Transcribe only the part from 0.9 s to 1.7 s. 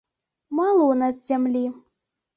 ў нас зямлі.